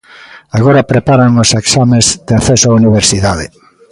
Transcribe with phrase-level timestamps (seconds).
[0.57, 3.45] Agora preparan os exames de acceso á universidade.